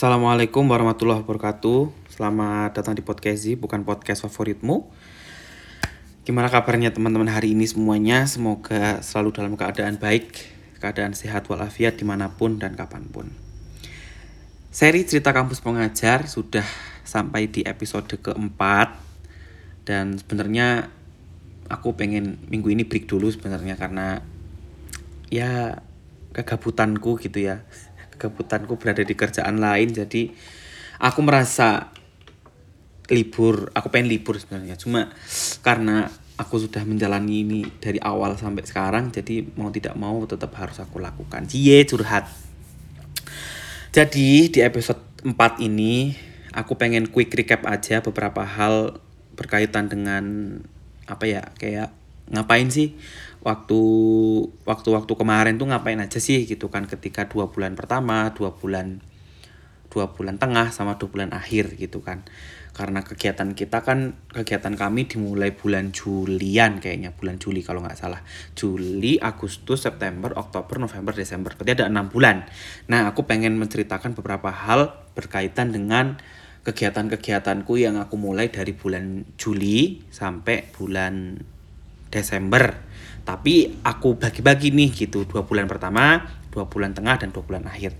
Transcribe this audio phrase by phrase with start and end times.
[0.00, 1.92] Assalamualaikum warahmatullahi wabarakatuh.
[2.08, 4.88] Selamat datang di podcast Z, bukan podcast favoritmu.
[6.24, 8.24] Gimana kabarnya teman-teman hari ini semuanya?
[8.24, 10.48] Semoga selalu dalam keadaan baik,
[10.80, 13.28] keadaan sehat walafiat di mana pun dan kapan pun.
[14.72, 16.64] Seri cerita kampus pengajar sudah
[17.04, 18.96] sampai di episode keempat
[19.84, 20.88] dan sebenarnya
[21.68, 24.24] aku pengen minggu ini break dulu sebenarnya karena
[25.28, 25.84] ya
[26.32, 27.68] kegabutanku gitu ya
[28.20, 30.28] kegabutanku berada di kerjaan lain jadi
[31.00, 31.88] aku merasa
[33.10, 34.78] libur aku pengen libur sebenarnya.
[34.78, 35.10] Cuma
[35.60, 36.06] karena
[36.38, 41.02] aku sudah menjalani ini dari awal sampai sekarang jadi mau tidak mau tetap harus aku
[41.02, 41.44] lakukan.
[41.50, 42.30] Cie curhat.
[43.90, 45.34] Jadi di episode 4
[45.66, 46.14] ini
[46.54, 49.02] aku pengen quick recap aja beberapa hal
[49.34, 50.24] berkaitan dengan
[51.10, 51.90] apa ya kayak
[52.30, 52.94] ngapain sih
[53.40, 53.80] waktu
[54.68, 56.84] waktu waktu kemarin tuh ngapain aja sih gitu kan.
[56.88, 59.00] Ketika dua bulan pertama dua bulan
[59.90, 62.22] dua bulan tengah sama dua bulan akhir gitu kan.
[62.70, 68.22] Karena kegiatan kita kan kegiatan kami dimulai bulan Julian kayaknya bulan Juli kalau nggak salah.
[68.54, 71.52] Juli Agustus September Oktober November Desember.
[71.58, 72.46] Berarti ada enam bulan.
[72.86, 76.22] Nah aku pengen menceritakan beberapa hal berkaitan dengan
[76.60, 81.40] kegiatan-kegiatanku yang aku mulai dari bulan Juli sampai bulan
[82.12, 82.89] Desember
[83.30, 87.94] tapi aku bagi-bagi nih gitu dua bulan pertama dua bulan tengah dan dua bulan akhir.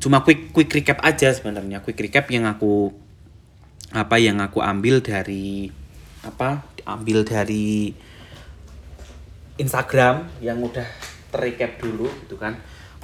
[0.00, 1.84] Cuma quick quick recap aja sebenarnya.
[1.84, 2.88] Quick recap yang aku
[3.92, 5.68] apa yang aku ambil dari
[6.24, 7.92] apa ambil dari
[9.60, 10.88] Instagram yang udah
[11.28, 12.56] terrecap dulu gitu kan.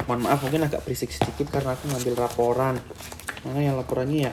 [0.09, 2.81] Mohon maaf mungkin agak berisik sedikit karena aku ngambil laporan.
[3.45, 4.33] Mana yang laporannya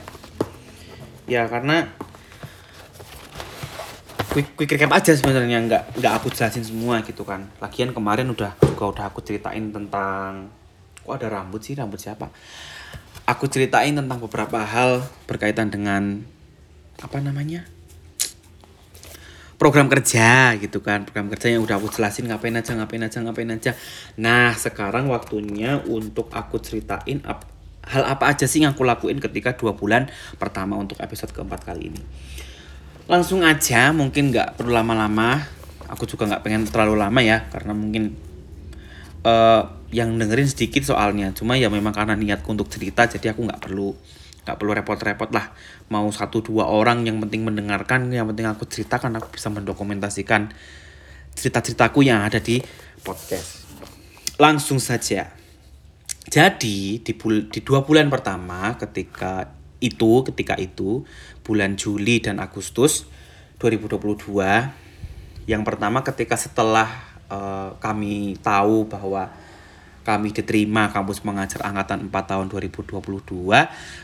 [1.28, 1.92] Ya karena
[4.30, 7.50] quick quick recap aja sebenarnya nggak nggak aku jelasin semua gitu kan.
[7.58, 10.46] Lagian kemarin udah juga udah aku ceritain tentang
[11.02, 12.30] kok ada rambut sih rambut siapa?
[13.26, 16.22] Aku ceritain tentang beberapa hal berkaitan dengan
[17.02, 17.66] apa namanya?
[19.58, 23.50] Program kerja gitu kan program kerja yang udah aku jelasin ngapain aja ngapain aja ngapain
[23.50, 23.74] aja.
[24.14, 27.18] Nah sekarang waktunya untuk aku ceritain
[27.82, 30.06] hal apa aja sih yang aku lakuin ketika dua bulan
[30.38, 32.02] pertama untuk episode keempat kali ini
[33.10, 35.42] langsung aja mungkin nggak perlu lama-lama.
[35.90, 38.14] Aku juga nggak pengen terlalu lama ya karena mungkin
[39.26, 41.34] uh, yang dengerin sedikit soalnya.
[41.34, 43.90] Cuma ya memang karena niatku untuk cerita jadi aku nggak perlu
[44.46, 45.50] nggak perlu repot-repot lah.
[45.90, 50.54] Mau satu dua orang yang penting mendengarkan yang penting aku ceritakan aku bisa mendokumentasikan
[51.34, 52.62] cerita-ceritaku yang ada di
[53.02, 53.66] podcast.
[54.38, 55.34] Langsung saja.
[56.30, 57.12] Jadi di,
[57.50, 61.02] di dua bulan pertama ketika itu ketika itu
[61.42, 63.08] bulan Juli dan Agustus
[63.60, 66.88] 2022 yang pertama ketika setelah
[67.32, 69.32] uh, kami tahu bahwa
[70.04, 73.00] kami diterima kampus mengajar angkatan 4 tahun 2022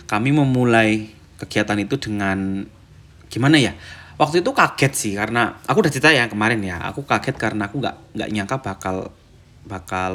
[0.04, 2.64] kami memulai kegiatan itu dengan
[3.28, 3.72] gimana ya
[4.16, 7.80] waktu itu kaget sih karena aku udah cerita ya kemarin ya aku kaget karena aku
[7.80, 8.96] nggak nggak nyangka bakal
[9.66, 10.14] bakal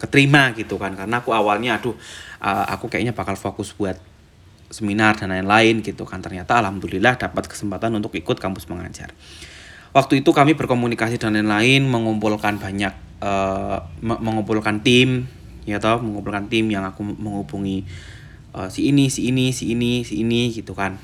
[0.00, 1.94] keterima gitu kan karena aku awalnya aduh
[2.42, 4.00] uh, aku kayaknya bakal fokus buat
[4.70, 6.22] seminar dan lain-lain gitu kan.
[6.22, 9.12] Ternyata alhamdulillah dapat kesempatan untuk ikut kampus mengajar.
[9.96, 12.92] Waktu itu kami berkomunikasi dan lain-lain mengumpulkan banyak
[13.24, 15.24] uh, mengumpulkan tim
[15.66, 17.82] ya toh mengumpulkan tim yang aku menghubungi
[18.54, 21.00] uh, si ini si ini si ini si ini gitu kan.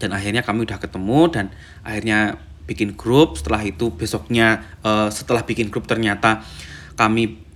[0.00, 1.46] Dan akhirnya kami udah ketemu dan
[1.84, 3.36] akhirnya bikin grup.
[3.36, 6.42] Setelah itu besoknya uh, setelah bikin grup ternyata
[6.96, 7.49] kami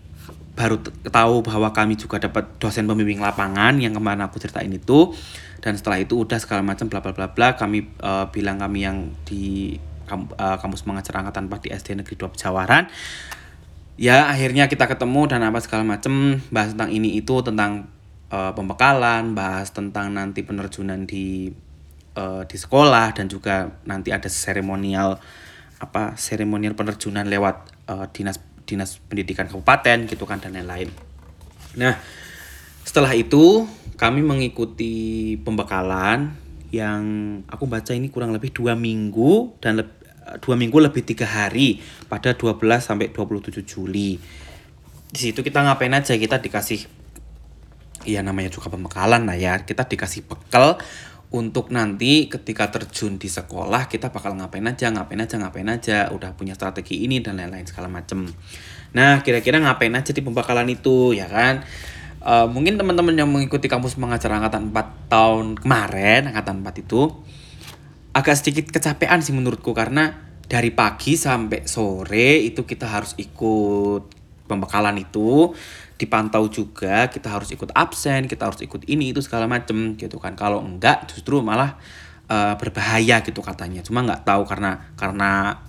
[0.55, 0.79] baru
[1.11, 5.11] tahu bahwa kami juga dapat dosen pembimbing lapangan yang kemarin aku ceritain itu.
[5.59, 7.59] Dan setelah itu udah segala macam bla bla bla bla.
[7.59, 9.75] Kami uh, bilang kami yang di
[10.11, 12.87] uh, kampus mengajar angkatan 4 di SD Negeri 2 Pejawaran.
[13.95, 17.87] Ya akhirnya kita ketemu dan apa segala macam bahas tentang ini itu tentang
[18.35, 21.55] uh, pembekalan bahas tentang nanti penerjunan di
[22.19, 25.23] uh, di sekolah dan juga nanti ada seremonial
[25.79, 30.89] apa seremonial penerjunan lewat uh, dinas dinas pendidikan kabupaten gitu kan dan lain-lain
[31.77, 31.97] nah
[32.85, 33.65] setelah itu
[33.97, 36.37] kami mengikuti pembekalan
[36.75, 37.03] yang
[37.47, 40.05] aku baca ini kurang lebih dua minggu dan lebih
[40.41, 44.17] dua minggu lebih tiga hari pada 12 sampai 27 Juli.
[45.15, 46.88] Di situ kita ngapain aja kita dikasih
[48.05, 50.77] ya namanya juga pembekalan lah ya kita dikasih bekal
[51.35, 55.99] untuk nanti ketika terjun di sekolah kita bakal ngapain aja ngapain aja ngapain aja.
[56.15, 58.31] Udah punya strategi ini dan lain-lain segala macem.
[58.95, 61.67] Nah kira-kira ngapain aja di pembekalan itu ya kan?
[62.23, 67.13] Uh, mungkin teman-teman yang mengikuti kampus mengajar angkatan 4 tahun kemarin angkatan 4 itu
[68.15, 69.75] agak sedikit kecapean sih menurutku.
[69.75, 70.15] Karena
[70.47, 75.51] dari pagi sampai sore itu kita harus ikut pembekalan itu
[75.94, 80.35] dipantau juga kita harus ikut absen kita harus ikut ini itu segala macem gitu kan.
[80.35, 81.79] Kalau enggak justru malah
[82.26, 83.81] uh, berbahaya gitu katanya.
[83.87, 85.62] Cuma nggak tahu karena karena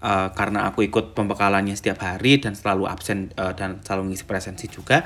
[0.00, 4.66] uh, karena aku ikut pembekalannya setiap hari dan selalu absen uh, dan selalu ngisi presensi
[4.72, 5.04] juga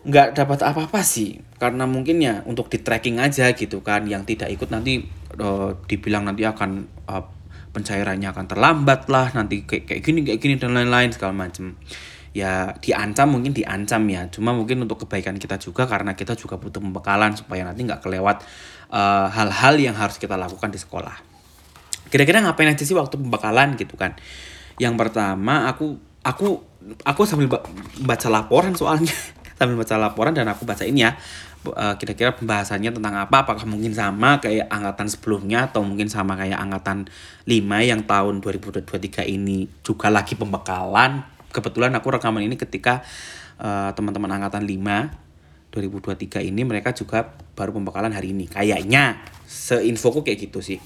[0.00, 1.40] nggak dapat apa-apa sih.
[1.56, 4.04] Karena mungkin ya untuk di tracking aja gitu kan.
[4.04, 5.08] Yang tidak ikut nanti
[5.40, 7.24] uh, dibilang nanti akan uh,
[7.70, 11.78] pencairannya akan terlambat lah nanti kayak kayak gini kayak gini dan lain-lain segala macam
[12.30, 14.26] ya diancam mungkin diancam ya.
[14.30, 18.42] Cuma mungkin untuk kebaikan kita juga karena kita juga butuh pembekalan supaya nanti nggak kelewat
[19.30, 21.14] hal-hal uh, yang harus kita lakukan di sekolah.
[22.10, 24.18] Kira-kira ngapain aja sih waktu pembekalan gitu kan?
[24.78, 26.58] Yang pertama aku aku
[27.06, 27.50] aku sambil
[28.02, 29.14] baca laporan soalnya.
[29.60, 31.20] Sambil baca laporan dan aku bacain ya
[31.68, 36.56] eh, kira-kira pembahasannya tentang apa apakah mungkin sama kayak angkatan sebelumnya atau mungkin sama kayak
[36.56, 37.04] angkatan
[37.44, 43.02] 5 yang tahun 2023 ini juga lagi pembekalan kebetulan aku rekaman ini ketika
[43.58, 50.50] uh, teman-teman angkatan 5 2023 ini mereka juga baru pembekalan hari ini kayaknya seinfoku kayak
[50.50, 50.78] gitu sih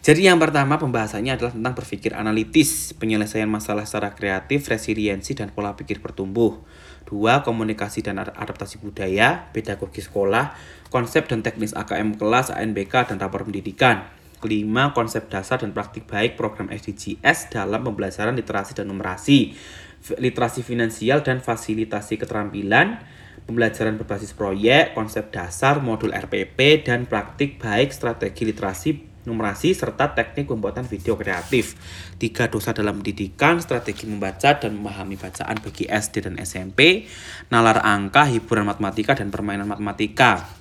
[0.00, 5.76] jadi yang pertama pembahasannya adalah tentang berpikir analitis, penyelesaian masalah secara kreatif, resiliensi, dan pola
[5.76, 6.56] pikir bertumbuh.
[7.04, 10.56] Dua, komunikasi dan adaptasi budaya, pedagogi sekolah,
[10.88, 14.08] konsep dan teknis AKM kelas, ANBK, dan rapor pendidikan.
[14.40, 19.52] Kelima, konsep dasar dan praktik baik program SDGs dalam pembelajaran literasi dan numerasi,
[20.00, 23.00] literasi finansial dan fasilitasi keterampilan,
[23.44, 28.90] pembelajaran berbasis proyek, konsep dasar, modul RPP, dan praktik baik strategi literasi
[29.28, 31.76] numerasi, serta teknik pembuatan video kreatif.
[32.16, 37.04] Tiga dosa dalam pendidikan, strategi membaca dan memahami bacaan bagi SD dan SMP,
[37.52, 40.60] nalar angka, hiburan matematika, dan permainan matematika.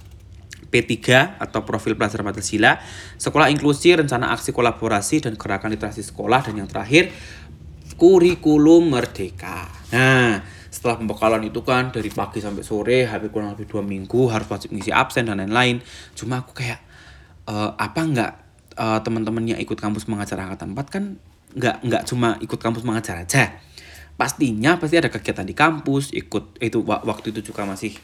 [0.69, 0.93] P3
[1.41, 2.77] atau profil pelajar Pancasila,
[3.17, 7.09] sekolah inklusi, rencana aksi kolaborasi dan gerakan literasi sekolah, dan yang terakhir
[7.99, 9.67] kurikulum merdeka.
[9.91, 10.39] Nah,
[10.71, 14.71] setelah pembekalan itu kan dari pagi sampai sore, habis kurang lebih dua minggu harus wajib
[14.71, 15.83] ngisi absen dan lain-lain.
[16.15, 16.79] Cuma aku kayak
[17.51, 18.33] uh, apa enggak
[18.79, 21.03] uh, teman-teman yang ikut kampus mengajar angkatan 4 kan
[21.49, 23.57] nggak nggak cuma ikut kampus mengajar aja
[24.19, 27.97] pastinya pasti ada kegiatan di kampus ikut itu waktu itu juga masih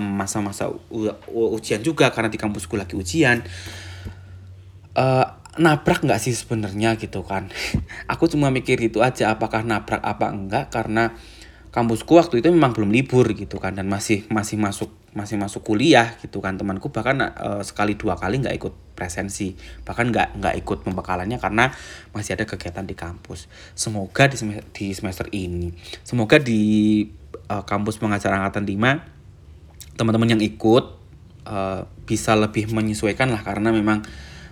[0.00, 3.44] masa-masa um, ujian juga karena di kampusku lagi ujian
[5.58, 7.50] nabrak nggak sih sebenarnya gitu kan?
[8.12, 10.70] Aku cuma mikir itu aja apakah nabrak apa enggak?
[10.72, 11.12] Karena
[11.68, 16.16] kampusku waktu itu memang belum libur gitu kan dan masih masih masuk masih masuk kuliah
[16.24, 16.56] gitu kan.
[16.56, 21.70] Temanku bahkan uh, sekali dua kali nggak ikut presensi bahkan nggak nggak ikut pembekalannya karena
[22.16, 23.50] masih ada kegiatan di kampus.
[23.76, 25.74] Semoga di semester, di semester ini
[26.06, 27.04] semoga di
[27.52, 30.84] uh, kampus pengajar angkatan 5 teman-teman yang ikut
[31.48, 33.42] uh, bisa lebih menyesuaikan lah.
[33.42, 34.06] Karena memang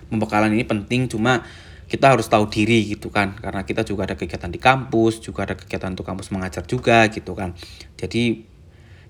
[0.07, 1.43] pembekalan ini penting cuma
[1.87, 3.35] kita harus tahu diri gitu kan.
[3.39, 7.31] Karena kita juga ada kegiatan di kampus juga ada kegiatan untuk kampus mengajar juga gitu
[7.35, 7.55] kan.
[7.95, 8.43] Jadi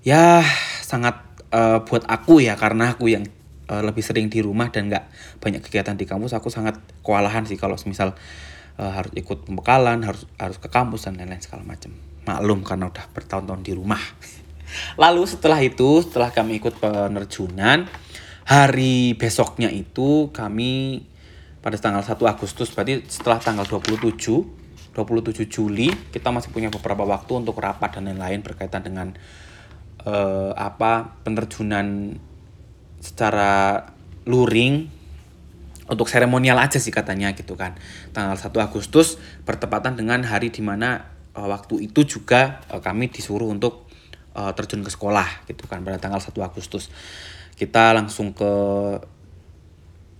[0.06, 0.40] ya
[0.82, 1.18] sangat
[1.50, 3.26] uh, buat aku ya karena aku yang
[3.68, 5.04] uh, lebih sering di rumah dan nggak
[5.42, 8.14] banyak kegiatan di kampus aku sangat kewalahan sih kalau misal
[8.78, 11.92] uh, harus ikut pembekalan harus harus ke kampus dan lain-lain segala macam
[12.24, 14.00] maklum karena udah bertahun-tahun di rumah.
[15.02, 17.88] Lalu setelah itu setelah kami ikut penerjunan
[18.48, 21.04] hari besoknya itu kami
[21.60, 27.44] pada tanggal 1 Agustus berarti setelah tanggal 27 27 Juli kita masih punya beberapa waktu
[27.44, 29.12] untuk rapat dan lain-lain berkaitan dengan
[30.08, 32.16] uh, apa penerjunan
[33.04, 33.84] secara
[34.24, 34.88] luring
[35.88, 37.76] untuk seremonial aja sih katanya gitu kan.
[38.12, 39.16] Tanggal 1 Agustus
[39.48, 43.87] bertepatan dengan hari di mana uh, eh, waktu itu juga uh, kami disuruh untuk
[44.38, 46.94] uh, terjun ke sekolah gitu kan pada tanggal 1 Agustus.
[47.58, 48.52] Kita langsung ke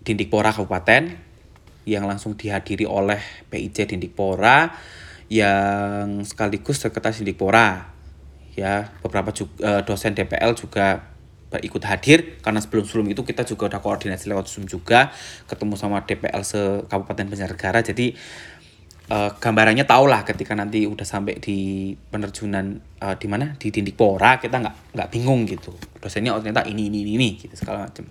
[0.02, 1.14] Dindikpora Kabupaten
[1.86, 4.74] yang langsung dihadiri oleh PIC Dindikpora
[5.30, 7.94] yang sekaligus sekretaris Dindikpora.
[8.58, 11.14] Ya beberapa juga, eh, dosen DPL juga
[11.48, 15.08] ikut hadir karena sebelum-sebelum itu kita juga udah koordinasi lewat Zoom juga
[15.48, 17.80] ketemu sama DPL se Kabupaten Banjarnegara.
[17.80, 18.12] Jadi
[19.08, 24.40] uh, gambarannya tau lah ketika nanti udah sampai di penerjunan uh, di mana di Dindikpora
[24.40, 28.06] kita nggak nggak bingung gitu dosennya oh ternyata ini ini ini gitu segala macam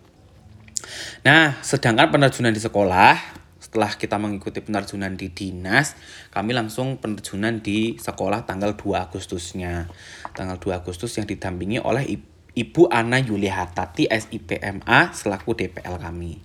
[1.22, 6.00] nah sedangkan penerjunan di sekolah setelah kita mengikuti penerjunan di dinas,
[6.32, 9.92] kami langsung penerjunan di sekolah tanggal 2 Agustusnya.
[10.32, 12.08] Tanggal 2 Agustus yang didampingi oleh
[12.56, 16.40] Ibu Ana Yulia Hatati SIPMA selaku DPL kami.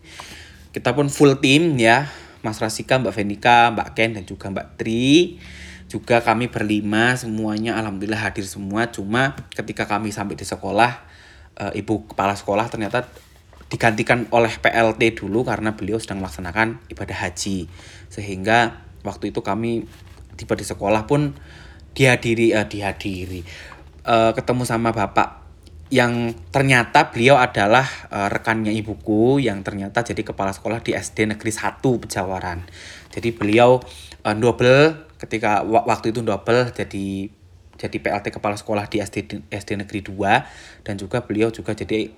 [0.75, 2.11] Kita pun full tim ya,
[2.43, 5.39] Mas Rasika, Mbak Venika, Mbak Ken dan juga Mbak Tri.
[5.87, 8.91] Juga kami berlima semuanya alhamdulillah hadir semua.
[8.91, 11.07] Cuma ketika kami sampai di sekolah,
[11.59, 13.07] eh, Ibu kepala sekolah ternyata
[13.73, 17.73] digantikan oleh PLT dulu karena beliau sedang melaksanakan ibadah haji
[18.13, 19.89] sehingga waktu itu kami
[20.37, 21.33] tiba di sekolah pun
[21.97, 23.41] dihadiri uh, dihadiri
[24.05, 25.42] uh, ketemu sama bapak
[25.93, 31.53] yang ternyata beliau adalah uh, rekannya ibuku yang ternyata jadi kepala sekolah di SD Negeri
[31.53, 32.65] 1 Pejawaran.
[33.13, 33.77] Jadi beliau
[34.25, 37.29] uh, double ketika waktu itu double jadi
[37.77, 42.09] jadi PLT kepala sekolah di SD SD Negeri 2 dan juga beliau juga jadi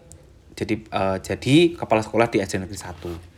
[0.54, 3.34] jadi uh, jadi kepala sekolah di SD Negeri 1.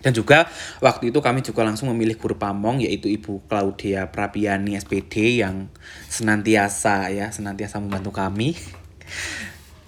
[0.00, 0.48] Dan juga
[0.80, 5.68] waktu itu kami juga langsung memilih guru pamong yaitu Ibu Claudia Prapiani SPD yang
[6.08, 8.56] senantiasa ya senantiasa membantu kami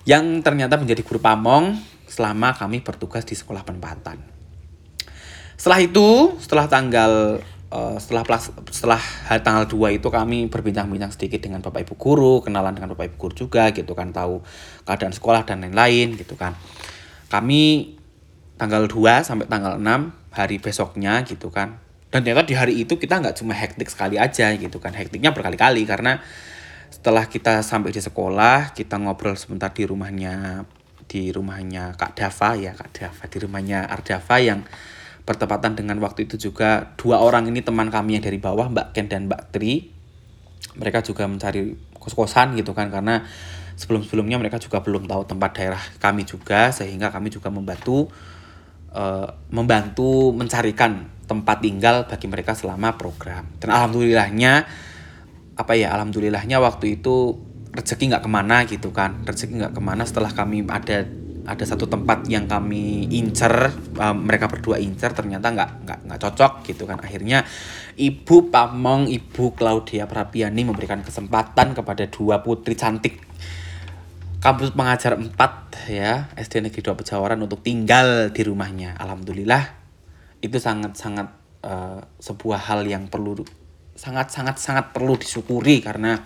[0.03, 1.79] yang ternyata menjadi guru pamong
[2.11, 4.19] selama kami bertugas di sekolah penempatan.
[5.57, 7.39] Setelah itu, setelah tanggal
[7.73, 9.01] uh, setelah plus, setelah
[9.41, 13.35] tanggal 2 itu kami berbincang-bincang sedikit dengan Bapak Ibu guru, kenalan dengan Bapak Ibu guru
[13.47, 14.45] juga gitu kan, tahu
[14.85, 16.59] keadaan sekolah dan lain-lain gitu kan.
[17.33, 17.97] Kami
[18.61, 21.81] tanggal 2 sampai tanggal 6 hari besoknya gitu kan.
[22.13, 24.93] Dan ternyata di hari itu kita nggak cuma hektik sekali aja gitu kan.
[24.93, 26.21] Hektiknya berkali-kali karena
[26.93, 30.69] setelah kita sampai di sekolah kita ngobrol sebentar di rumahnya
[31.09, 34.61] di rumahnya Kak Dava ya Kak Dava di rumahnya Ardava yang
[35.23, 36.95] bertepatan dengan waktu itu juga.
[36.99, 39.89] Dua orang ini teman kami yang dari bawah Mbak Ken dan Mbak Tri.
[40.79, 43.23] Mereka juga mencari kos-kosan gitu kan karena
[43.79, 48.11] sebelum-sebelumnya mereka juga belum tahu tempat daerah kami juga sehingga kami juga membantu
[48.95, 53.47] uh, membantu mencarikan tempat tinggal bagi mereka selama program.
[53.63, 54.67] Dan alhamdulillahnya
[55.57, 57.39] apa ya alhamdulillahnya waktu itu
[57.73, 59.25] rezeki nggak ke mana gitu kan.
[59.25, 61.05] Rezeki nggak ke mana setelah kami ada
[61.43, 66.53] ada satu tempat yang kami incer uh, mereka berdua incer ternyata nggak nggak nggak cocok
[66.69, 67.03] gitu kan.
[67.03, 67.43] Akhirnya
[67.99, 73.19] ibu Pamong ibu Claudia Prapiani memberikan kesempatan kepada dua putri cantik
[74.43, 75.39] kampus pengajar 4
[75.87, 78.99] ya SD Negeri 2 Pejawaran untuk tinggal di rumahnya.
[78.99, 79.71] Alhamdulillah
[80.43, 81.31] itu sangat sangat
[81.63, 83.39] uh, sebuah hal yang perlu
[84.03, 86.19] sangat sangat sangat perlu disyukuri karena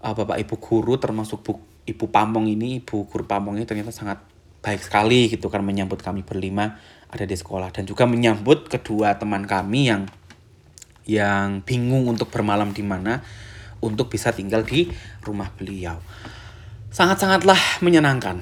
[0.00, 4.24] uh, bapak ibu guru termasuk bu, ibu Pamong ini ibu guru Pamong ini ternyata sangat
[4.64, 6.80] baik sekali gitu kan menyambut kami berlima
[7.12, 10.08] ada di sekolah dan juga menyambut kedua teman kami yang
[11.04, 13.20] yang bingung untuk bermalam di mana
[13.84, 14.88] untuk bisa tinggal di
[15.24, 16.00] rumah beliau.
[16.92, 18.40] Sangat-sangatlah menyenangkan.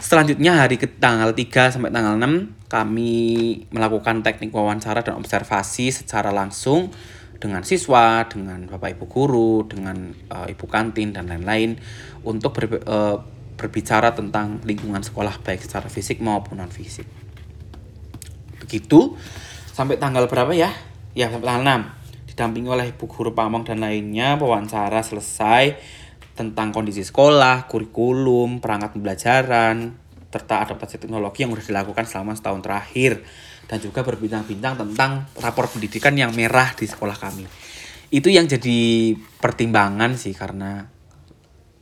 [0.00, 3.12] Selanjutnya hari ke tanggal 3 sampai tanggal 6 kami
[3.68, 6.88] melakukan teknik wawancara dan observasi secara langsung
[7.40, 11.80] dengan siswa, dengan bapak ibu guru, dengan uh, ibu kantin dan lain-lain
[12.22, 13.16] untuk ber, uh,
[13.56, 17.08] berbicara tentang lingkungan sekolah baik secara fisik maupun non fisik.
[18.60, 19.16] Begitu
[19.72, 20.68] sampai tanggal berapa ya?
[21.16, 25.74] Ya sampai tanggal 6 didampingi oleh ibu guru pamong dan lainnya wawancara selesai
[26.38, 29.92] tentang kondisi sekolah, kurikulum, perangkat pembelajaran,
[30.30, 33.20] serta adaptasi teknologi yang sudah dilakukan selama setahun terakhir
[33.70, 37.46] dan juga berbincang-bincang tentang rapor pendidikan yang merah di sekolah kami.
[38.10, 40.90] Itu yang jadi pertimbangan sih karena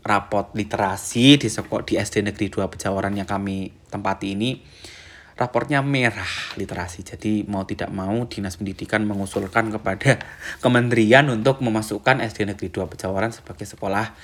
[0.05, 4.61] rapot literasi di sekolah di SD Negeri 2 Pejawaran yang kami tempati ini
[5.39, 6.29] raportnya merah
[6.59, 7.07] literasi.
[7.07, 10.19] Jadi mau tidak mau Dinas Pendidikan mengusulkan kepada
[10.65, 14.19] kementerian untuk memasukkan SD Negeri 2 Pejawaran sebagai sekolah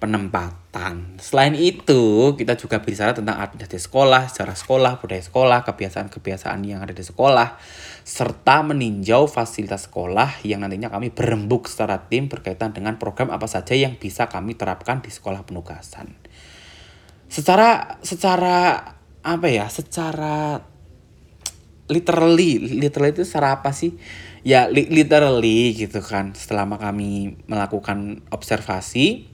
[0.00, 1.20] penempatan.
[1.22, 6.90] Selain itu, kita juga bicara tentang administrasi sekolah, sejarah sekolah, budaya sekolah, kebiasaan-kebiasaan yang ada
[6.90, 7.60] di sekolah,
[8.02, 13.72] serta meninjau fasilitas sekolah yang nantinya kami berembuk secara tim berkaitan dengan program apa saja
[13.78, 16.10] yang bisa kami terapkan di sekolah penugasan.
[17.30, 18.82] Secara secara
[19.24, 19.66] apa ya?
[19.72, 20.60] Secara
[21.88, 23.96] literally, literally itu secara apa sih?
[24.44, 26.36] Ya literally gitu kan.
[26.36, 29.24] Setelah kami melakukan observasi,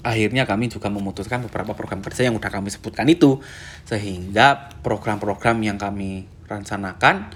[0.00, 3.38] akhirnya kami juga memutuskan beberapa program kerja yang sudah kami sebutkan itu
[3.86, 7.30] sehingga program-program yang kami rencanakan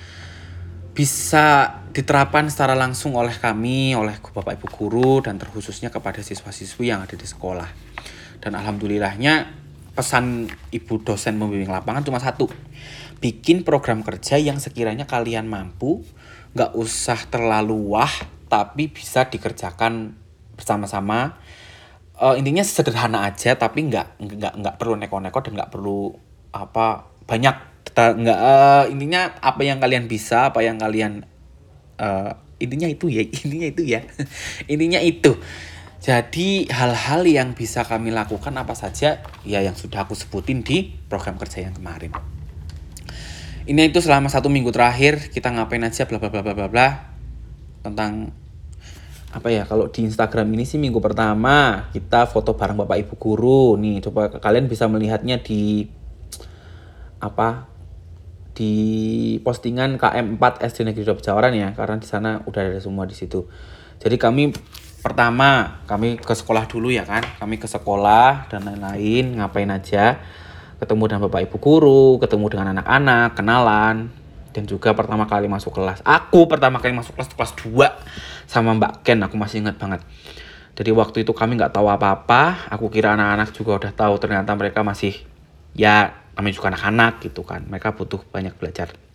[0.97, 7.05] bisa diterapkan secara langsung oleh kami, oleh Bapak Ibu guru dan terkhususnya kepada siswa-siswi yang
[7.05, 7.69] ada di sekolah.
[8.41, 9.66] Dan alhamdulillahnya
[9.97, 12.53] pesan Ibu dosen membimbing lapangan cuma satu.
[13.17, 16.05] Bikin program kerja yang sekiranya kalian mampu,
[16.53, 18.13] nggak usah terlalu wah,
[18.53, 20.13] tapi bisa dikerjakan
[20.55, 21.41] bersama-sama.
[22.17, 26.17] Uh, intinya sederhana aja tapi nggak nggak nggak perlu neko-neko dan nggak perlu
[26.49, 27.57] apa banyak
[27.93, 31.29] nggak uh, intinya apa yang kalian bisa apa yang kalian
[32.01, 32.33] uh,
[32.65, 34.01] intinya itu ya intinya itu ya.
[34.65, 35.37] Intinya itu
[35.97, 39.25] jadi hal-hal yang bisa kami lakukan apa saja?
[39.43, 42.13] Ya yang sudah aku sebutin di program kerja yang kemarin.
[43.67, 46.89] Ini itu selama satu minggu terakhir kita ngapain aja bla bla bla bla bla bla.
[47.83, 48.31] Tentang
[49.35, 53.75] apa ya kalau di Instagram ini sih minggu pertama kita foto bareng bapak ibu guru.
[53.81, 55.91] Nih coba kalian bisa melihatnya di
[57.19, 57.67] apa
[58.57, 58.73] di
[59.45, 63.49] postingan KM4 SD Negeri 2 Pejawaran ya karena di sana udah ada semua di situ.
[63.99, 64.53] Jadi kami
[65.07, 67.23] pertama kami ke sekolah dulu ya kan?
[67.39, 70.19] Kami ke sekolah dan lain-lain ngapain aja.
[70.83, 74.11] Ketemu dengan bapak ibu guru ketemu dengan anak-anak kenalan.
[74.51, 76.03] Dan juga pertama kali masuk kelas.
[76.03, 80.03] Aku pertama kali masuk kelas kelas 2 sama mbak Ken aku masih ingat banget.
[80.75, 82.67] Jadi waktu itu kami nggak tahu apa-apa.
[82.75, 85.15] Aku kira anak-anak juga udah tahu ternyata mereka masih
[85.79, 87.63] ya kami juga anak-anak gitu kan.
[87.71, 89.06] Mereka butuh banyak belajar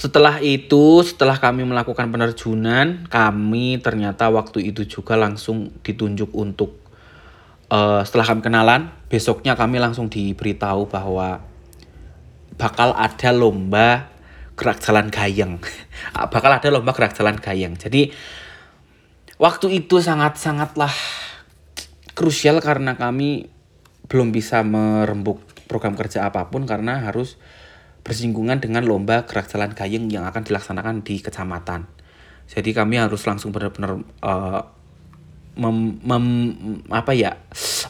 [0.00, 6.80] setelah itu, setelah kami melakukan penerjunan, kami ternyata waktu itu juga langsung ditunjuk untuk
[7.68, 11.44] uh, setelah kami kenalan, besoknya kami langsung diberitahu bahwa
[12.56, 14.08] bakal ada lomba
[14.56, 15.60] gerak jalan gayeng.
[16.32, 17.76] bakal ada lomba gerak jalan gayeng.
[17.76, 18.08] Jadi
[19.36, 20.96] waktu itu sangat-sangatlah
[22.16, 23.52] krusial karena kami
[24.08, 27.36] belum bisa merembuk program kerja apa pun karena harus
[28.00, 31.86] bersinggungan dengan lomba gerak jalan gayeng yang akan dilaksanakan di kecamatan.
[32.50, 34.62] Jadi kami harus langsung benar-benar uh,
[35.54, 36.26] mem, mem,
[36.90, 37.38] apa ya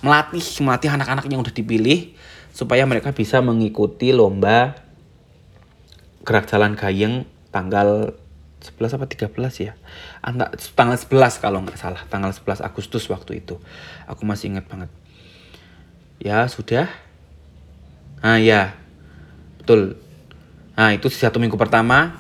[0.05, 2.13] melatih melatih anak-anak yang udah dipilih
[2.53, 4.77] supaya mereka bisa mengikuti lomba
[6.27, 8.13] gerak jalan gayeng tanggal
[8.61, 9.33] 11 apa 13
[9.65, 9.73] ya?
[10.21, 13.57] Anda, tanggal 11 kalau nggak salah tanggal 11 Agustus waktu itu.
[14.05, 14.93] Aku masih ingat banget.
[16.21, 16.93] Ya sudah?
[18.21, 18.77] Ah ya
[19.71, 19.95] betul.
[20.75, 22.19] Nah itu satu minggu pertama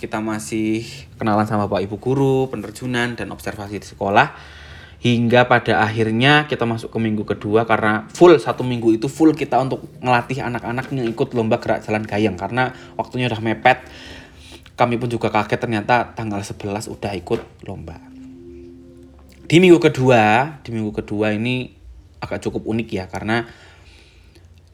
[0.00, 0.80] kita masih
[1.20, 4.32] kenalan sama pak ibu guru penerjunan dan observasi di sekolah.
[4.96, 9.60] Hingga pada akhirnya kita masuk ke minggu kedua karena full satu minggu itu full kita
[9.60, 12.40] untuk ngelatih anak-anak yang ikut lomba gerak jalan gayeng.
[12.40, 13.84] Karena waktunya udah mepet
[14.72, 18.00] kami pun juga kaget ternyata tanggal 11 udah ikut lomba.
[19.44, 21.76] Di minggu kedua di minggu kedua ini
[22.24, 23.44] agak cukup unik ya karena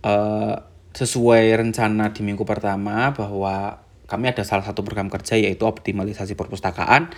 [0.07, 6.37] uh, sesuai rencana di minggu pertama bahwa kami ada salah satu program kerja yaitu optimalisasi
[6.37, 7.09] perpustakaan.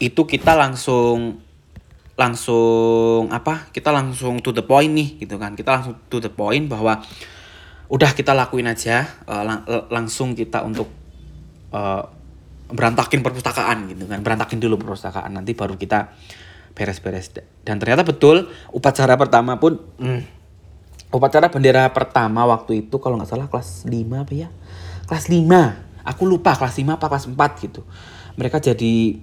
[0.00, 1.44] Itu kita langsung
[2.16, 3.68] langsung apa?
[3.68, 5.52] Kita langsung to the point nih gitu kan.
[5.52, 7.04] Kita langsung to the point bahwa
[7.92, 9.60] udah kita lakuin aja uh, lang
[9.92, 10.88] langsung kita untuk
[11.72, 12.02] uh,
[12.72, 14.24] berantakin perpustakaan gitu kan.
[14.24, 16.16] Berantakin dulu perpustakaan nanti baru kita
[16.72, 17.28] beres-beres.
[17.60, 20.37] Dan ternyata betul upacara pertama pun hmm,
[21.08, 24.48] upacara bendera pertama waktu itu kalau nggak salah kelas 5 apa ya?
[25.08, 25.44] Kelas 5
[26.04, 27.80] aku lupa kelas 5 apa kelas 4 gitu.
[28.36, 29.18] Mereka jadi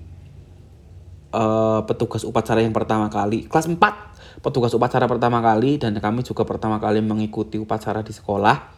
[1.33, 3.45] uh, petugas upacara yang pertama kali.
[3.45, 3.77] Kelas 4
[4.41, 8.75] petugas upacara pertama kali dan kami juga pertama kali mengikuti upacara di sekolah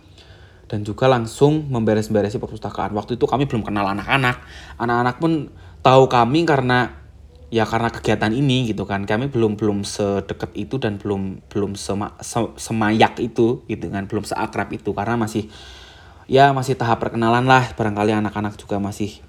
[0.67, 2.91] dan juga langsung memberes-beresi perpustakaan.
[2.91, 4.43] Waktu itu kami belum kenal anak-anak.
[4.79, 5.47] Anak-anak pun
[5.79, 7.06] tahu kami karena
[7.47, 9.07] ya karena kegiatan ini gitu kan.
[9.07, 14.07] Kami belum belum sedekat itu dan belum belum sema, se, semayak itu gitu kan.
[14.07, 14.91] Belum seakrab itu.
[14.91, 15.47] Karena masih
[16.27, 17.71] ya masih tahap perkenalan lah.
[17.75, 19.23] Barangkali anak-anak juga masih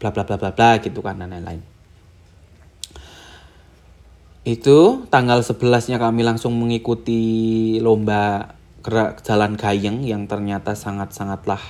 [0.00, 1.60] bla bla bla bla bla gitu kan dan lain-lain.
[4.40, 11.60] Itu tanggal 11-nya kami langsung mengikuti lomba gerak jalan gayeng yang ternyata sangat-sangatlah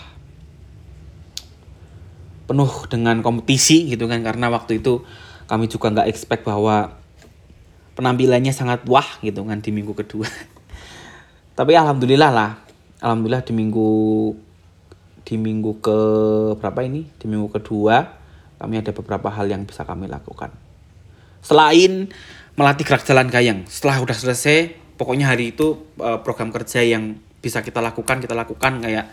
[2.46, 4.22] penuh dengan kompetisi gitu kan.
[4.22, 5.02] Karena waktu itu
[5.50, 6.94] kami juga nggak expect bahwa
[7.98, 10.30] penampilannya sangat wah gitu kan di minggu kedua.
[11.58, 12.50] Tapi alhamdulillah lah.
[13.02, 13.90] Alhamdulillah di minggu
[15.26, 15.98] di minggu ke
[16.62, 17.10] berapa ini?
[17.18, 18.14] Di minggu kedua
[18.62, 20.54] kami ada beberapa hal yang bisa kami lakukan.
[21.42, 22.06] Selain
[22.54, 23.66] melatih gerak jalan gayeng.
[23.66, 28.84] Setelah udah selesai pokoknya hari itu eh, program kerja yang bisa kita lakukan kita lakukan
[28.84, 29.10] kayak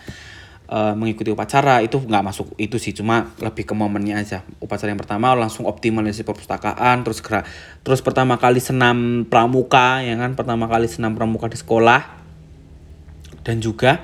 [0.67, 4.43] uh, mengikuti upacara itu nggak masuk itu sih cuma lebih ke momennya aja.
[4.59, 7.47] Upacara yang pertama langsung optimalisasi perpustakaan terus gerak
[7.81, 10.35] terus pertama kali senam pramuka ya kan?
[10.35, 12.19] Pertama kali senam pramuka di sekolah.
[13.43, 14.03] Dan juga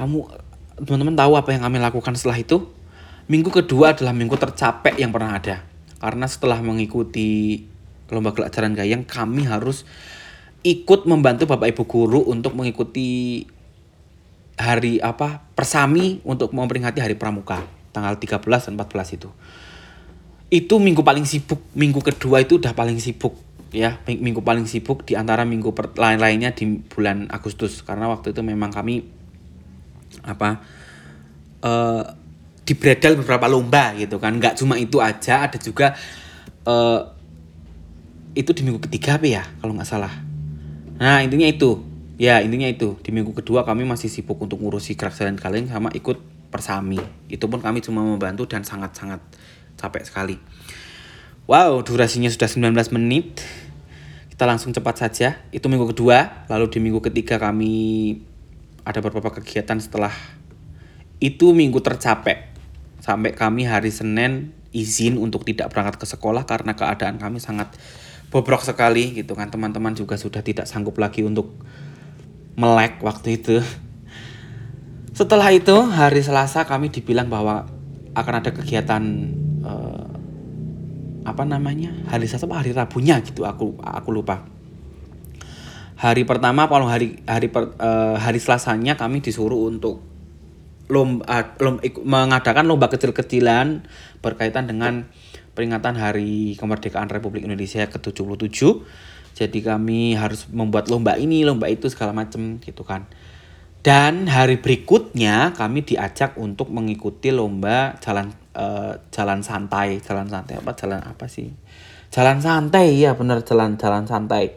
[0.00, 0.24] kamu
[0.82, 2.64] teman-teman tahu apa yang kami lakukan setelah itu?
[3.28, 5.62] Minggu kedua adalah minggu tercapek yang pernah ada.
[6.02, 7.62] Karena setelah mengikuti
[8.12, 9.88] lomba pelajaran gayeng kami harus
[10.62, 13.42] ikut membantu bapak ibu guru untuk mengikuti
[14.62, 18.38] hari apa persami untuk memperingati hari pramuka tanggal 13
[18.70, 19.28] dan 14 itu.
[20.52, 23.34] Itu minggu paling sibuk, minggu kedua itu udah paling sibuk
[23.74, 28.70] ya, minggu paling sibuk di antara minggu lain-lainnya di bulan Agustus karena waktu itu memang
[28.70, 29.02] kami
[30.22, 30.60] apa
[31.64, 32.04] uh,
[32.62, 35.96] di bredel beberapa lomba gitu kan, nggak cuma itu aja, ada juga
[36.68, 37.00] uh,
[38.32, 40.12] itu di minggu ketiga apa ya kalau nggak salah.
[41.00, 41.91] Nah intinya itu
[42.22, 42.94] ya intinya itu.
[43.02, 46.22] Di minggu kedua kami masih sibuk untuk ngurusi gerak jalan kalian sama ikut
[46.54, 47.02] persami.
[47.26, 49.18] Itu pun kami cuma membantu dan sangat-sangat
[49.74, 50.36] capek sekali.
[51.50, 53.42] Wow durasinya sudah 19 menit.
[54.30, 55.42] Kita langsung cepat saja.
[55.50, 57.74] Itu minggu kedua lalu di minggu ketiga kami
[58.86, 60.14] ada beberapa kegiatan setelah
[61.18, 62.54] itu minggu tercapek.
[63.02, 67.74] Sampai kami hari Senin izin untuk tidak berangkat ke sekolah karena keadaan kami sangat
[68.30, 69.50] bobrok sekali gitu kan.
[69.50, 71.58] Teman-teman juga sudah tidak sanggup lagi untuk
[72.56, 73.60] melek waktu itu
[75.12, 77.68] setelah itu hari Selasa kami dibilang bahwa
[78.12, 79.02] akan ada kegiatan
[79.64, 80.08] uh,
[81.22, 84.44] apa namanya hari Selasa apa hari Rabunya gitu aku aku lupa
[85.96, 90.02] hari pertama kalau hari hari per, uh, hari Selasanya kami disuruh untuk
[90.92, 93.86] lomba, lomba mengadakan lomba kecil-kecilan
[94.20, 95.08] berkaitan dengan
[95.52, 98.60] peringatan Hari Kemerdekaan Republik Indonesia ke-77.
[99.32, 103.08] Jadi kami harus membuat lomba ini, lomba itu segala macam gitu kan.
[103.82, 110.70] Dan hari berikutnya kami diajak untuk mengikuti lomba jalan uh, jalan santai, jalan santai apa
[110.78, 111.50] jalan apa sih?
[112.12, 114.54] Jalan santai ya benar jalan jalan santai.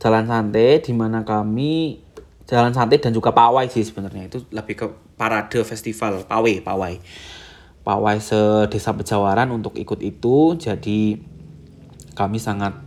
[0.00, 2.00] Jalan santai di mana kami
[2.46, 4.86] jalan santai dan juga pawai sih sebenarnya itu lebih ke
[5.18, 6.94] parade festival pawai pawai
[7.82, 11.18] pawai sedesa pejawaran untuk ikut itu jadi
[12.14, 12.85] kami sangat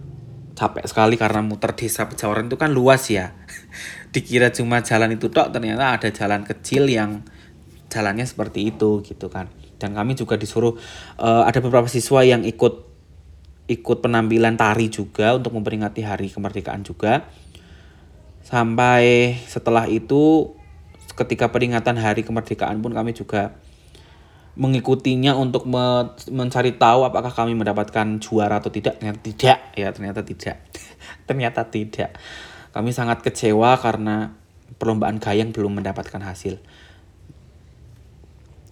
[0.60, 3.32] capek sekali karena muter desa pejawaran itu kan luas ya.
[4.14, 7.24] Dikira cuma jalan itu tok ternyata ada jalan kecil yang
[7.88, 9.48] jalannya seperti itu gitu kan.
[9.80, 10.76] Dan kami juga disuruh
[11.16, 12.92] uh, ada beberapa siswa yang ikut
[13.72, 17.24] ikut penampilan tari juga untuk memperingati hari kemerdekaan juga.
[18.44, 20.52] Sampai setelah itu
[21.16, 23.56] ketika peringatan hari kemerdekaan pun kami juga
[24.60, 29.00] mengikutinya untuk me mencari tahu apakah kami mendapatkan juara atau tidak.
[29.00, 30.58] Ternyata tidak ya ternyata tidak.
[31.28, 32.12] Ternyata tidak.
[32.76, 34.36] Kami sangat kecewa karena
[34.76, 36.60] perlombaan gayang belum mendapatkan hasil.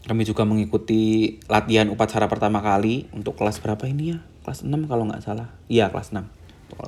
[0.08, 4.20] Kami juga mengikuti latihan upacara pertama kali untuk kelas berapa ini ya?
[4.44, 5.56] Kelas 6 kalau nggak salah.
[5.72, 6.24] Iya kelas 6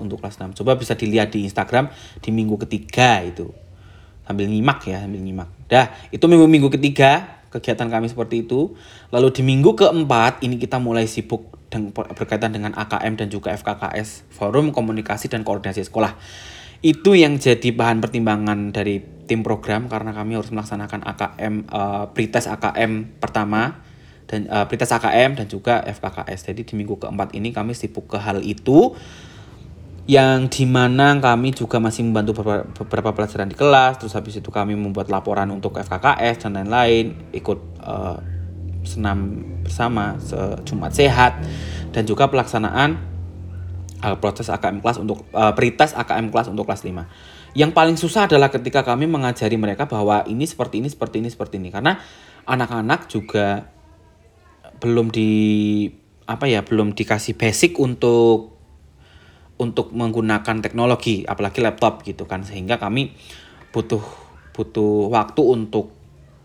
[0.03, 0.59] untuk kelas 6.
[0.59, 1.87] Coba bisa dilihat di Instagram
[2.19, 3.47] di minggu ketiga itu.
[4.27, 5.49] Sambil nyimak ya, sambil nyimak.
[5.65, 8.73] Dah, itu minggu-minggu ketiga kegiatan kami seperti itu.
[9.13, 11.59] Lalu di minggu keempat ini kita mulai sibuk
[12.17, 16.17] berkaitan dengan AKM dan juga FKKS, Forum Komunikasi dan Koordinasi Sekolah.
[16.79, 22.05] Itu yang jadi bahan pertimbangan dari tim program karena kami harus melaksanakan AKM uh, eh,
[22.15, 23.83] pretest AKM pertama
[24.25, 26.49] dan uh, pretest AKM dan juga FKKS.
[26.49, 28.95] Jadi di minggu keempat ini kami sibuk ke hal itu
[30.09, 34.73] yang di mana kami juga masih membantu beberapa, pelajaran di kelas terus habis itu kami
[34.73, 38.17] membuat laporan untuk FKKS dan lain-lain ikut uh,
[38.81, 40.17] senam bersama
[40.65, 41.45] Jumat sehat
[41.93, 42.97] dan juga pelaksanaan
[44.01, 47.05] uh, proses AKM kelas untuk uh, peritas AKM kelas untuk kelas 5
[47.57, 51.57] yang paling susah adalah ketika kami mengajari mereka bahwa ini seperti ini seperti ini seperti
[51.57, 51.73] ini.
[51.73, 51.97] Karena
[52.45, 53.65] anak-anak juga
[54.79, 55.31] belum di
[56.29, 58.58] apa ya belum dikasih basic untuk
[59.59, 62.47] untuk menggunakan teknologi apalagi laptop gitu kan.
[62.47, 63.13] Sehingga kami
[63.75, 64.01] butuh
[64.55, 65.93] butuh waktu untuk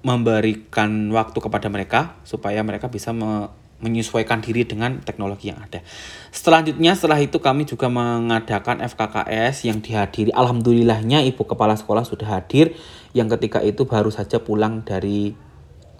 [0.04, 3.48] memberikan waktu kepada mereka supaya mereka bisa me
[3.84, 5.84] menyesuaikan diri dengan teknologi yang ada.
[6.32, 10.32] Selanjutnya setelah itu kami juga mengadakan FKKS yang dihadiri.
[10.32, 12.72] Alhamdulillahnya ibu kepala sekolah sudah hadir.
[13.12, 15.36] Yang ketika itu baru saja pulang dari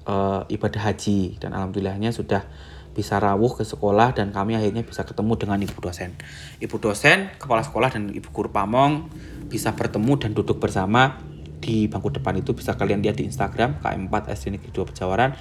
[0.09, 1.37] uh, ibadah haji.
[1.37, 2.49] Dan alhamdulillahnya sudah
[2.95, 6.15] bisa rawuh ke sekolah dan kami akhirnya bisa ketemu dengan ibu dosen.
[6.63, 9.11] Ibu dosen, kepala sekolah dan ibu guru pamong
[9.51, 11.19] bisa bertemu dan duduk bersama
[11.59, 15.35] di bangku depan itu bisa kalian lihat di Instagram KM4 SD Negeri 2 Pejawaran.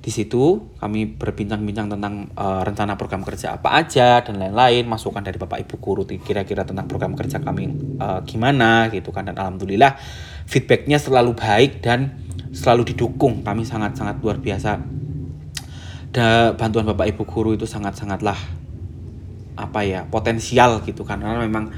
[0.00, 5.36] Di situ kami berbincang-bincang tentang uh, rencana program kerja apa aja dan lain-lain, masukan dari
[5.36, 7.68] Bapak Ibu guru kira-kira tentang program kerja kami
[8.00, 10.00] uh, gimana gitu kan dan alhamdulillah
[10.48, 12.16] feedbacknya selalu baik dan
[12.48, 13.44] selalu didukung.
[13.44, 14.80] Kami sangat-sangat luar biasa
[16.10, 18.36] da, bantuan bapak ibu guru itu sangat sangatlah
[19.54, 21.22] apa ya potensial gitu kan.
[21.22, 21.70] Karena memang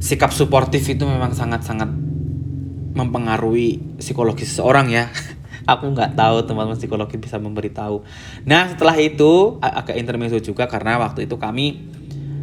[0.00, 1.88] sikap suportif itu memang sangat sangat
[2.96, 5.08] mempengaruhi psikologi seseorang ya.
[5.70, 8.02] Aku nggak tahu teman-teman psikologi bisa memberitahu.
[8.48, 11.90] Nah setelah itu agak intermezzo juga karena waktu itu kami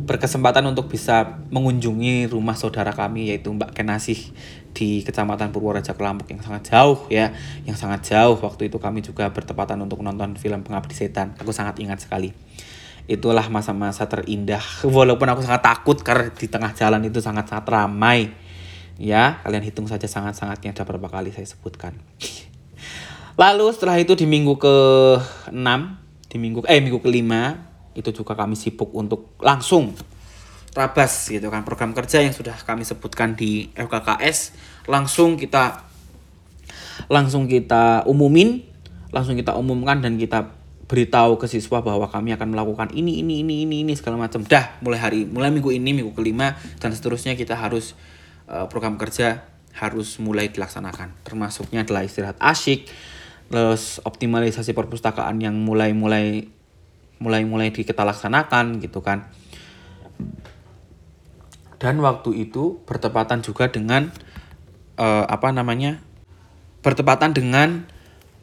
[0.08, 4.32] berkesempatan untuk bisa mengunjungi rumah saudara kami yaitu Mbak Kenasih
[4.74, 7.32] di Kecamatan Purworejo Kelampuk yang sangat jauh ya,
[7.64, 8.36] yang sangat jauh.
[8.40, 11.36] Waktu itu kami juga bertepatan untuk nonton film Pengabdi Setan.
[11.40, 12.32] Aku sangat ingat sekali.
[13.08, 14.64] Itulah masa-masa terindah.
[14.98, 18.34] Walaupun aku sangat takut karena di tengah jalan itu sangat-sangat ramai.
[18.98, 21.94] Ya, kalian hitung saja sangat-sangatnya ada berapa kali saya sebutkan.
[23.42, 25.70] Lalu setelah itu di minggu ke-6,
[26.34, 29.94] di minggu eh minggu kelima itu juga kami sibuk untuk langsung
[30.78, 34.54] rabas gitu kan program kerja yang sudah kami sebutkan di FKKS
[34.86, 35.90] langsung kita
[37.10, 38.62] langsung kita umumin
[39.10, 40.54] langsung kita umumkan dan kita
[40.88, 44.40] beritahu ke siswa bahwa kami akan melakukan ini ini ini ini ini segala macam.
[44.48, 47.92] Dah mulai hari mulai minggu ini minggu kelima dan seterusnya kita harus
[48.48, 49.44] uh, program kerja
[49.76, 51.12] harus mulai dilaksanakan.
[51.28, 52.88] Termasuknya adalah istirahat asyik
[53.48, 56.48] terus optimalisasi perpustakaan yang mulai mulai
[57.18, 59.26] mulai-mulai di kita laksanakan gitu kan
[61.78, 64.10] dan waktu itu bertepatan juga dengan
[64.98, 66.02] uh, apa namanya
[66.82, 67.86] bertepatan dengan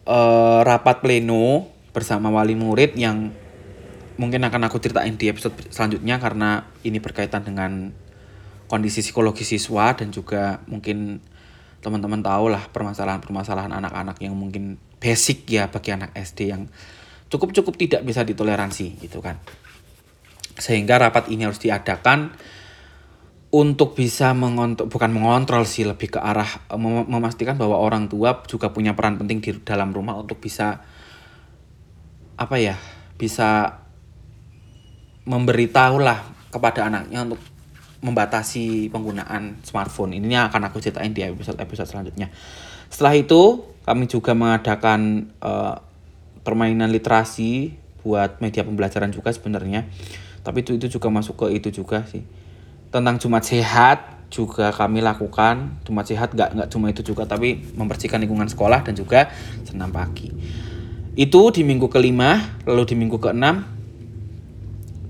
[0.07, 3.31] uh, rapat pleno bersama wali murid yang
[4.15, 7.91] mungkin akan aku ceritain di episode selanjutnya karena ini berkaitan dengan
[8.71, 11.19] kondisi psikologi siswa dan juga mungkin
[11.85, 16.71] teman-teman tahu lah permasalahan-permasalahan anak-anak yang mungkin basic ya bagi anak SD yang
[17.29, 19.37] cukup-cukup tidak bisa ditoleransi gitu kan.
[20.57, 22.33] Sehingga rapat ini harus diadakan
[23.55, 28.43] untuk bisa mengontrol bukan mengontrol sih lebih ke arah eh, mem memastikan bahwa orang tua
[28.51, 30.83] juga punya peran penting di dalam rumah untuk bisa
[32.35, 32.75] apa ya
[33.15, 33.79] bisa
[35.23, 36.19] memberitahu lah
[36.51, 37.39] kepada anaknya untuk
[38.05, 40.19] membatasi penggunaan smartphone.
[40.19, 42.29] Ini akan aku ceritain di episode episode selanjutnya.
[42.93, 45.81] Setelah itu kami juga mengadakan uh,
[46.45, 47.73] permainan literasi
[48.05, 49.89] buat media pembelajaran juga sebenarnya.
[50.45, 52.44] Tapi itu itu juga masuk ke itu juga sih
[52.95, 55.83] tentang Jumat Sehat juga kami lakukan.
[55.83, 59.35] Jumat Sehat nggak nggak cuma itu juga tapi membersihkan lingkungan sekolah dan juga
[59.67, 60.31] senam pagi.
[61.19, 63.67] Itu di minggu kelima lalu di minggu keenam.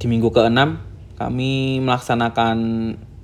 [0.01, 0.81] Di minggu keenam
[1.21, 2.57] kami melaksanakan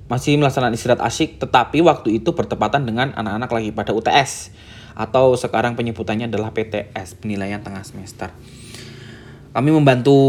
[0.05, 4.53] masih melaksanakan istirahat asyik tetapi waktu itu bertepatan dengan anak-anak lagi pada UTS
[4.93, 8.29] atau sekarang penyebutannya adalah PTS penilaian tengah semester.
[9.55, 10.19] Kami membantu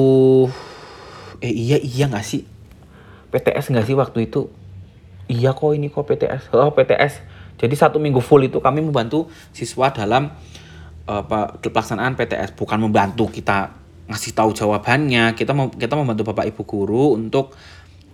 [1.43, 2.52] eh iya iya nggak sih
[3.33, 4.53] PTS nggak sih waktu itu?
[5.33, 6.53] Iya kok ini kok PTS.
[6.53, 7.25] Oh PTS.
[7.57, 10.29] Jadi satu minggu full itu kami membantu siswa dalam
[11.09, 12.53] apa pelaksanaan PTS.
[12.53, 13.73] Bukan membantu kita
[14.13, 15.33] ngasih tahu jawabannya.
[15.33, 17.57] Kita mau kita membantu bapak ibu guru untuk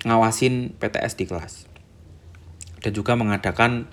[0.07, 1.67] ngawasin PTS di kelas.
[2.79, 3.91] Dan juga mengadakan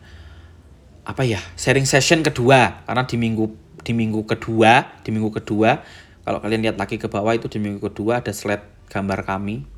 [1.06, 3.46] apa ya sharing session kedua karena di minggu
[3.86, 5.86] di minggu kedua di minggu kedua
[6.26, 9.75] kalau kalian lihat lagi ke bawah itu di minggu kedua ada slide gambar kami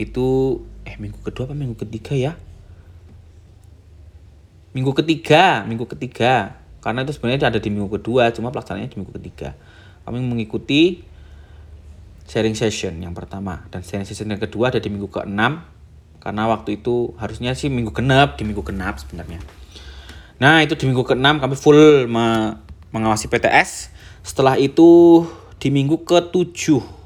[0.00, 2.32] itu eh minggu kedua apa minggu ketiga ya?
[4.72, 6.56] Minggu ketiga minggu ketiga.
[6.80, 9.52] Karena itu sebenarnya ada di minggu kedua cuma pelaksanaannya di minggu ketiga.
[10.08, 11.04] Kami mengikuti
[12.24, 13.68] sharing session yang pertama.
[13.68, 15.68] Dan sharing session yang kedua ada di minggu keenam.
[16.20, 19.40] Karena waktu itu harusnya sih minggu genap di minggu genap sebenarnya.
[20.40, 22.56] Nah itu di minggu keenam kami full me
[22.90, 23.92] mengawasi PTS
[24.24, 25.22] setelah itu
[25.60, 26.99] di minggu ketujuh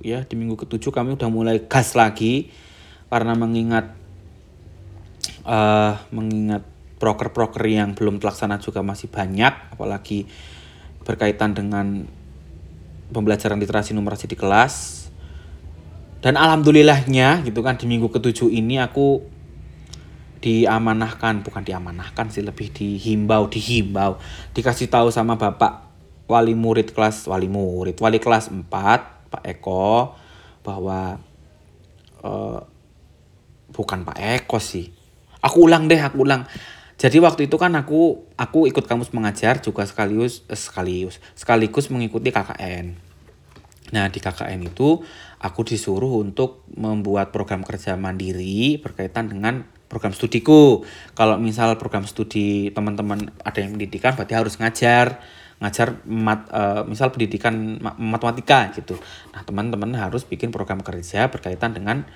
[0.00, 2.48] ya di minggu ketujuh kami udah mulai gas lagi
[3.12, 3.92] karena mengingat
[5.44, 6.64] uh, mengingat
[7.00, 10.28] proker-proker yang belum terlaksana juga masih banyak apalagi
[11.04, 12.04] berkaitan dengan
[13.10, 15.08] pembelajaran literasi numerasi di kelas.
[16.20, 19.24] Dan alhamdulillahnya gitu kan di minggu ketujuh ini aku
[20.44, 24.16] diamanahkan bukan diamanahkan sih lebih dihimbau dihimbau
[24.56, 25.84] dikasih tahu sama bapak
[26.24, 30.18] wali murid kelas wali murid wali kelas 4 Pak Eko
[30.66, 31.16] bahwa
[32.26, 32.58] uh,
[33.72, 34.92] bukan Pak Eko sih.
[35.40, 36.44] Aku ulang deh, aku ulang.
[37.00, 42.28] Jadi waktu itu kan aku aku ikut kamus mengajar juga sekaligus eh, sekaligus sekaligus mengikuti
[42.28, 42.92] KKN.
[43.90, 45.00] Nah, di KKN itu
[45.40, 50.84] aku disuruh untuk membuat program kerja mandiri berkaitan dengan program studiku.
[51.16, 55.24] Kalau misal program studi teman-teman ada yang pendidikan berarti harus ngajar
[55.60, 58.96] ngajar mat, uh, misal pendidikan matematika gitu.
[59.36, 62.08] Nah, teman-teman harus bikin program kerja berkaitan dengan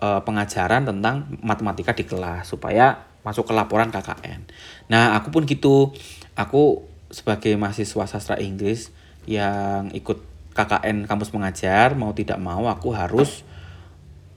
[0.00, 4.48] uh, pengajaran tentang matematika di kelas supaya masuk ke laporan KKN.
[4.88, 5.92] Nah, aku pun gitu.
[6.32, 8.88] Aku sebagai mahasiswa sastra Inggris
[9.28, 10.24] yang ikut
[10.56, 13.44] KKN kampus mengajar mau tidak mau aku harus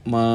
[0.05, 0.27] me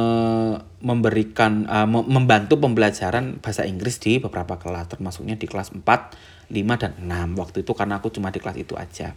[0.82, 6.92] memberikan uh, membantu pembelajaran bahasa Inggris di beberapa kelas termasuknya di kelas 4 5 dan
[6.98, 9.14] 6 waktu itu karena aku cuma di kelas itu aja.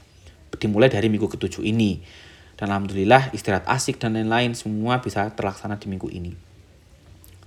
[0.54, 2.00] Dimulai dari minggu ketujuh ini.
[2.54, 6.32] Dan alhamdulillah istirahat asik dan lain-lain semua bisa terlaksana di minggu ini.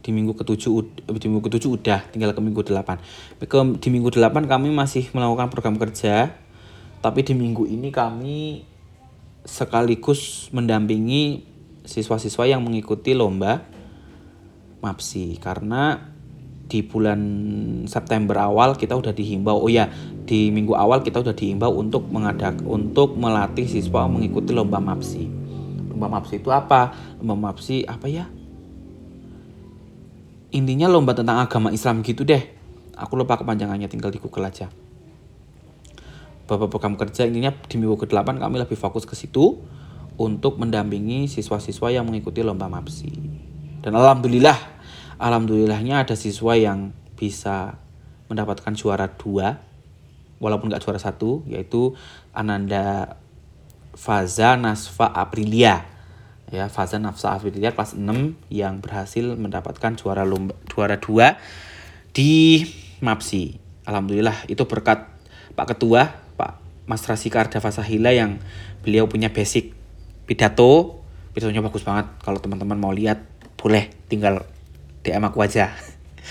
[0.00, 0.72] di minggu ketujuh
[1.08, 2.96] di minggu ketujuh udah tinggal ke minggu delapan.
[3.40, 6.32] Ke, di minggu delapan kami masih melakukan program kerja
[7.00, 8.64] tapi di minggu ini kami
[9.44, 11.48] sekaligus mendampingi
[11.88, 13.64] siswa-siswa yang mengikuti lomba
[14.84, 15.40] MAPSI.
[15.40, 15.96] Karena
[16.70, 17.20] di bulan
[17.88, 19.90] September awal kita udah dihimbau oh ya
[20.22, 25.24] di minggu awal kita udah dihimbau untuk mengadak untuk melatih siswa mengikuti lomba MAPSI.
[25.92, 26.92] Lomba MAPSI itu apa?
[27.16, 28.28] Lomba MAPSI apa ya
[30.50, 32.42] intinya lomba tentang agama Islam gitu deh.
[32.98, 34.68] Aku lupa kepanjangannya tinggal di Google aja.
[36.50, 39.62] Bapak program kerja intinya di minggu ke-8 kami lebih fokus ke situ
[40.18, 43.12] untuk mendampingi siswa-siswa yang mengikuti lomba MAPSI.
[43.80, 44.58] Dan alhamdulillah
[45.16, 47.78] alhamdulillahnya ada siswa yang bisa
[48.26, 49.62] mendapatkan juara dua
[50.42, 51.94] walaupun nggak juara satu yaitu
[52.34, 53.16] Ananda
[53.94, 55.99] Faza Nasfa Aprilia
[56.50, 61.38] ya Faza Nafsa Afidia kelas 6 yang berhasil mendapatkan juara lomba juara 2
[62.14, 62.66] di
[63.00, 63.58] MAPSI.
[63.86, 65.06] Alhamdulillah itu berkat
[65.54, 66.58] Pak Ketua Pak
[66.90, 68.42] Mas Rasika Arda Fasahila yang
[68.82, 69.72] beliau punya basic
[70.26, 71.02] pidato.
[71.30, 72.10] Pidatonya bagus banget.
[72.26, 73.22] Kalau teman-teman mau lihat
[73.54, 74.42] boleh tinggal
[75.06, 75.70] DM aku aja.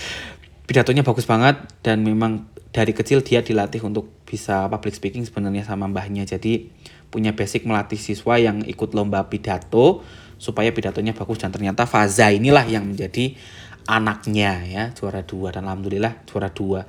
[0.68, 5.90] Pidatonya bagus banget dan memang dari kecil dia dilatih untuk bisa public speaking sebenarnya sama
[5.90, 6.28] mbahnya.
[6.28, 6.70] Jadi
[7.10, 10.02] punya basic melatih siswa yang ikut lomba pidato
[10.40, 11.42] supaya pidatonya bagus.
[11.42, 13.36] Dan ternyata Faza inilah yang menjadi
[13.84, 14.84] anaknya ya.
[14.96, 15.52] Juara dua.
[15.52, 16.86] Dan alhamdulillah juara dua.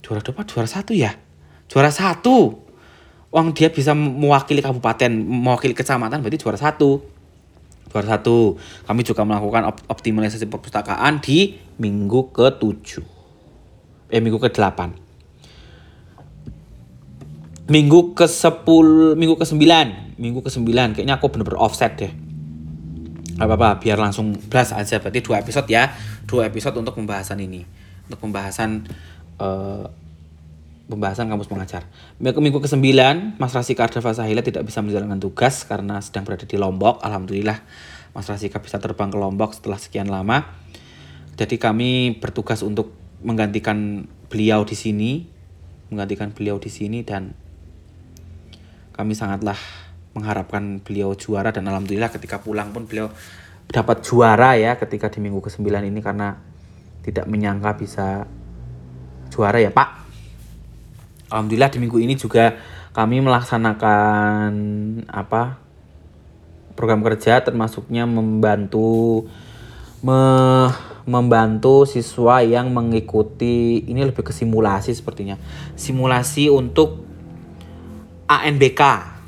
[0.00, 0.44] Juara dua apa?
[0.48, 1.12] Juara satu ya?
[1.68, 2.66] Juara satu.
[3.30, 7.04] Uang dia bisa mewakili kabupaten mewakili kecamatan berarti juara satu.
[7.90, 8.56] Juara satu.
[8.86, 13.20] Kami juga melakukan optimalisasi perpustakaan di minggu ke tujuh
[14.10, 14.92] eh minggu ke delapan
[17.70, 22.12] minggu ke 10 minggu ke 9 minggu ke 9 kayaknya aku bener-bener offset deh.
[23.40, 25.00] Apa apa biar langsung belas aja.
[25.00, 25.88] Berarti dua episode ya.
[26.28, 27.64] Dua episode untuk pembahasan ini.
[28.04, 28.84] Untuk pembahasan
[29.40, 29.88] uh,
[30.90, 31.88] pembahasan kampus pengajar.
[32.20, 36.44] Minggu, minggu ke 9 Mas Rasika Arda Fasahila tidak bisa menjalankan tugas karena sedang berada
[36.44, 37.00] di Lombok.
[37.00, 37.64] Alhamdulillah
[38.12, 40.44] Mas Rasika bisa terbang ke Lombok setelah sekian lama.
[41.38, 42.92] Jadi kami bertugas untuk
[43.24, 45.40] menggantikan beliau di sini
[45.90, 47.34] menggantikan beliau di sini dan
[49.00, 49.56] kami sangatlah
[50.12, 53.08] mengharapkan beliau juara dan alhamdulillah ketika pulang pun beliau
[53.72, 56.36] dapat juara ya ketika di minggu ke-9 ini karena
[57.00, 58.28] tidak menyangka bisa
[59.32, 59.88] juara ya Pak.
[61.32, 62.60] Alhamdulillah di minggu ini juga
[62.92, 64.52] kami melaksanakan
[65.08, 65.56] apa
[66.76, 69.24] program kerja termasuknya membantu
[70.04, 70.20] me,
[71.08, 75.40] membantu siswa yang mengikuti ini lebih ke simulasi sepertinya
[75.78, 77.09] simulasi untuk
[78.30, 78.82] ANBK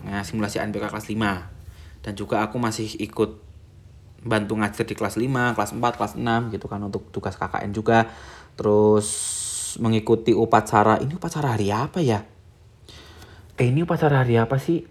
[0.06, 3.42] ya, simulasi ANBK kelas 5 dan juga aku masih ikut
[4.22, 8.06] bantu ngajar di kelas 5, kelas 4, kelas 6 gitu kan untuk tugas KKN juga.
[8.54, 9.08] Terus
[9.82, 12.22] mengikuti upacara ini upacara hari apa ya?
[13.58, 14.86] Eh ini upacara hari apa sih?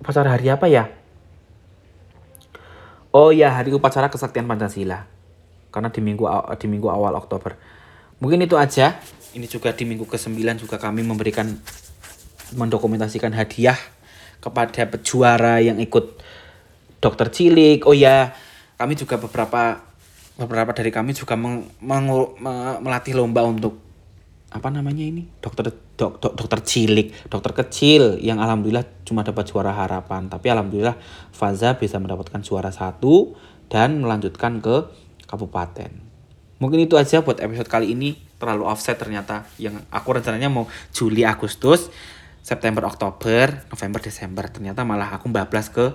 [0.00, 0.92] Upacara hari apa ya?
[3.16, 5.08] Oh ya hari upacara kesaktian Pancasila.
[5.72, 6.28] Karena di minggu
[6.60, 7.56] di minggu awal Oktober.
[8.20, 9.00] Mungkin itu aja
[9.34, 11.46] ini juga di minggu ke-9 juga kami memberikan
[12.54, 13.78] mendokumentasikan hadiah
[14.42, 16.18] kepada pejuara yang ikut
[16.98, 17.86] dokter cilik.
[17.86, 18.34] Oh ya,
[18.80, 19.86] kami juga beberapa
[20.40, 22.08] beberapa dari kami juga meng, meng,
[22.40, 23.76] me, melatih lomba untuk
[24.50, 25.30] apa namanya ini?
[25.38, 27.30] Dokter dok, dok, dokter cilik.
[27.30, 30.26] Dokter kecil yang alhamdulillah cuma dapat juara harapan.
[30.26, 30.98] Tapi alhamdulillah
[31.30, 33.38] Faza bisa mendapatkan juara satu
[33.70, 34.90] dan melanjutkan ke
[35.30, 35.94] kabupaten.
[36.58, 39.44] Mungkin itu aja buat episode kali ini terlalu offset ternyata.
[39.60, 41.92] Yang aku rencananya mau Juli Agustus
[42.40, 44.48] September Oktober November Desember.
[44.48, 45.92] Ternyata malah aku bablas ke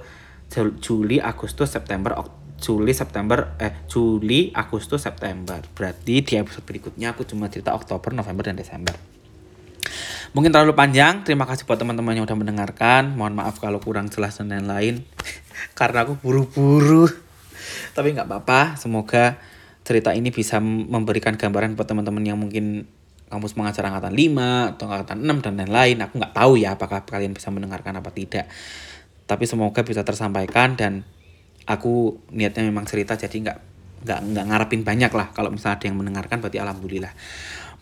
[0.80, 2.14] Juli Agustus September
[2.56, 5.60] Juli September eh Juli Agustus September.
[5.76, 8.96] Berarti di episode berikutnya aku cuma cerita Oktober November dan Desember.
[10.32, 11.24] Mungkin terlalu panjang.
[11.24, 13.16] Terima kasih buat teman-teman yang udah mendengarkan.
[13.16, 15.04] Mohon maaf kalau kurang jelas dan lain-lain.
[15.80, 17.08] Karena aku buru-buru.
[17.96, 18.76] Tapi nggak apa-apa.
[18.76, 19.40] Semoga
[19.86, 22.90] cerita ini bisa memberikan gambaran buat teman-teman yang mungkin
[23.30, 25.98] kampus mengajar angkatan 5 atau angkatan 6 dan lain-lain.
[26.10, 28.50] Aku nggak tahu ya apakah kalian bisa mendengarkan apa tidak.
[29.30, 31.06] Tapi semoga bisa tersampaikan dan
[31.70, 33.58] aku niatnya memang cerita jadi nggak
[34.06, 37.14] nggak nggak ngarepin banyak lah kalau misalnya ada yang mendengarkan berarti alhamdulillah.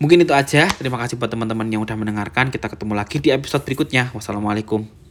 [0.00, 0.66] Mungkin itu aja.
[0.68, 2.50] Terima kasih buat teman-teman yang udah mendengarkan.
[2.50, 4.10] Kita ketemu lagi di episode berikutnya.
[4.12, 5.03] Wassalamualaikum.